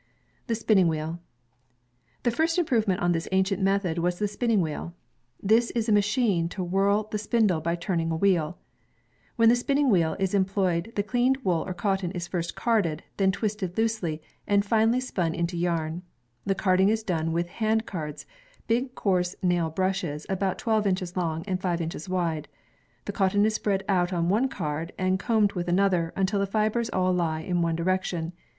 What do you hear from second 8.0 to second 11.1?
a wheel. When the spinning wheel is em ployed, the